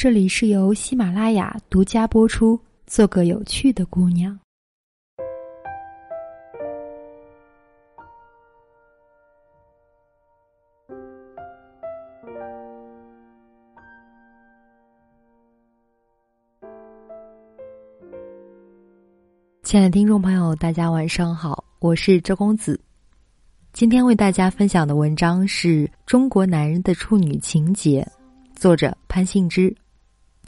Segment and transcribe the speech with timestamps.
[0.00, 2.56] 这里是由喜马拉雅独家播出。
[2.86, 4.38] 做个有趣的姑娘。
[19.64, 22.80] 亲爱的听众朋友，大家晚上好，我是周公子。
[23.72, 28.06] 今天为大家分享的文章是《中国男人的处女情节》，
[28.60, 29.74] 作者潘信之。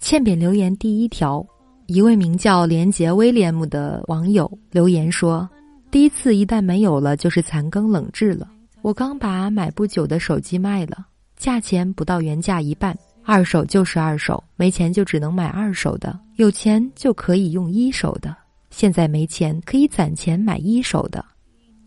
[0.00, 1.46] 欠扁留言第一条，
[1.86, 5.48] 一位名叫连杰威廉姆的网友留言说
[5.92, 8.48] ：“第一次一旦没有了，就是残羹冷炙了。
[8.80, 11.04] 我刚把买不久的手机卖了，
[11.36, 18.34] 价钱不到原价一半，二手就是二手，没钱就只能买二手的，有钱就可以用一手的。
[18.70, 21.22] 现在没钱，可以攒钱买一手的，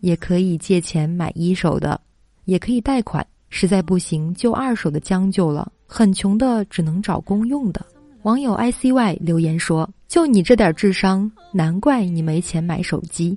[0.00, 2.00] 也可以借钱买一手的，
[2.44, 3.26] 也可以贷款。
[3.50, 5.70] 实在不行，就二手的将就了。
[5.86, 7.84] 很穷的，只能找公用的。”
[8.24, 13.36] 网友 i c y 留言说：“就你这点智商，难怪你没钱买手机。”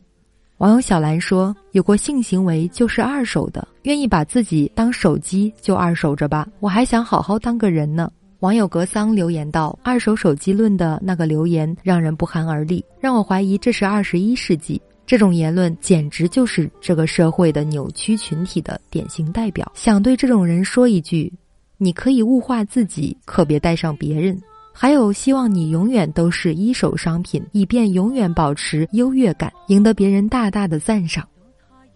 [0.60, 14.82] 网友小兰说：“有过性行为就是二手的，愿意把自己当手机就二手着吧，我还想好好当个人呢。”网友格桑留言道：“二手手机论的那个留言让人不寒而栗，让我怀疑这是二十一世纪。
[15.06, 19.70] 这种言论简直就是这个社会的扭曲群体的典型代表。
[19.76, 21.30] 想对这种人说一句：
[21.78, 24.42] 你可以物化自己，可别带上别人。”
[24.80, 31.28] 还有，希望你永远都是一手商品，以便永远保持优越感，赢得别人大大的赞赏。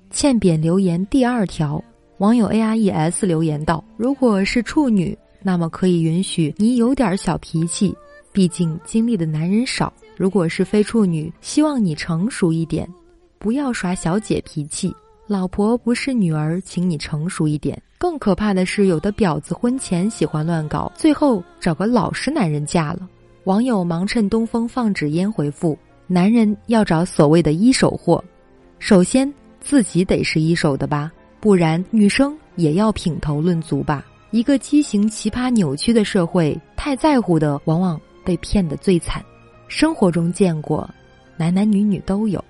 [0.09, 1.79] 欠扁留言第二条，
[2.17, 7.95] 网友 A R E S 留言道：“如果是处女，那么可以允许你有点小脾气，
[8.31, 12.89] 毕竟经历的男人少；如果是非处女，希望你成熟一点，
[13.37, 14.91] 不要耍小姐脾气。
[15.31, 23.07] 老婆不是女儿，请你成熟一点。”更可怕的是，有的婊子婚前喜欢乱搞，最后找个老实男人嫁了。
[23.45, 28.21] 网友忙趁东风放纸鸢回复：男人要找所谓的一手货，
[28.77, 31.09] 首先自己得是一手的吧，
[31.39, 34.05] 不然女生也要品头论足吧。
[34.31, 39.23] 一个畸形、奇葩、扭曲的社会，太在乎的往往被骗得最惨。
[39.69, 40.89] 生活中见过，
[41.37, 42.43] 男男女女都有。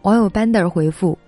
[0.00, 1.18] 网友 bander 回复。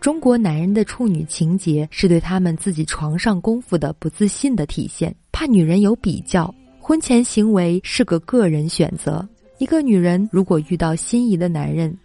[0.00, 6.54] 中国男人的处女情节是对他们自己床上功夫的不自信的体现，怕女人有比较。
[6.78, 9.26] 婚前行为是个个人选择。
[9.58, 11.96] 一个女人如果遇到心仪的男人，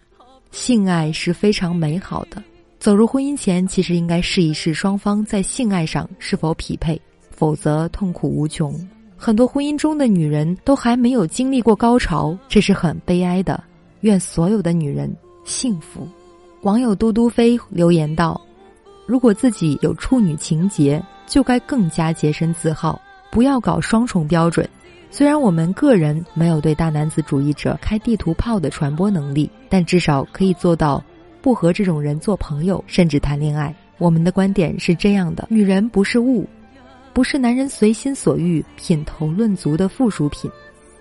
[0.52, 2.42] 性爱是非常美好的。
[2.80, 8.74] 走入婚姻前，其实应该试一试双方在性爱上是否匹配，否则痛苦无穷。
[9.16, 13.64] 很多婚姻中的女人都还没有经历过高潮，这是很悲哀的。
[14.00, 15.16] 愿所有的女人
[15.46, 16.08] 幸福。
[16.64, 18.40] 网友嘟嘟飞留言道
[19.08, 23.02] ：“如果自己有处女情节，就该更加洁身自好，
[23.32, 24.70] 不要搞双重标准。
[25.10, 31.04] 虽然我们个人没有对大男子主义者开地图炮的传播能力，但至少可以做到
[31.42, 33.76] 不和这种人做朋友，甚至谈恋爱。
[33.98, 36.48] 我们的观点是这样的：女人不是物，
[37.12, 40.50] 不是男人随心所欲、品头论足的附属品。”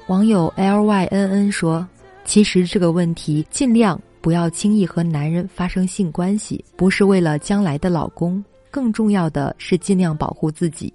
[0.09, 1.87] 网友 L Y N N 说
[2.25, 10.93] ：“其实这个问题，尽量。”不要轻易和男人发生性关系，不是为了将来的老公，更重要的是尽量保护自己，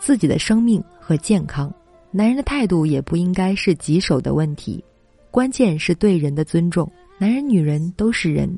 [0.00, 1.72] 自己的生命和健康。
[2.10, 4.82] 男人的态度也不应该是棘手的问题，
[5.30, 6.90] 关键是对人的尊重。
[7.18, 8.56] 男人、女人都是人，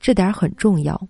[0.00, 1.00] 这点很重要。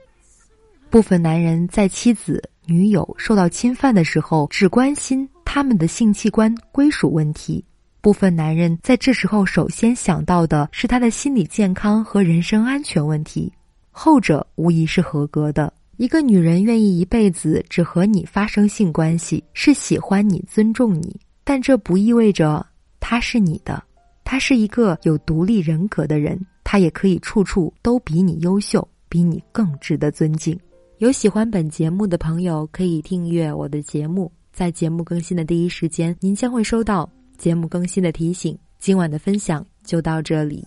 [0.91, 7.64] 部分男人在妻子、女友受到侵犯的时候，只关心他们的性器官归属问题。
[8.00, 13.53] 部分男人在这时候首先想到的是他的心理健康和人身安全问题，
[13.91, 15.72] 后者无疑是合格的。
[15.97, 22.64] 一个女人愿意一辈子只和你发生性关系，是喜欢你、尊重你，但这不意味着
[23.00, 23.82] 她是你的。
[24.22, 30.56] 她是一个有独立人格的人，她也可以处处都比你优秀，比你更值得尊敬。
[30.98, 37.10] 有喜欢本节目的朋友可以订阅我的节目，在节目更新的第一时间，您将会收到。
[37.38, 40.66] 节目更新的提醒，今晚的分享就到这里，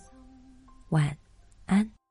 [0.88, 1.16] 晚
[1.66, 2.01] 安。